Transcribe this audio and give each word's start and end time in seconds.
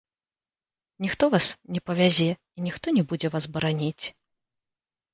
Ніхто 1.07 1.29
вас 1.35 1.47
не 1.77 1.83
павязе 1.91 2.29
і 2.31 2.59
ніхто 2.71 2.97
не 2.99 3.07
будзе 3.15 3.27
вас 3.37 3.45
бараніць. 3.55 4.05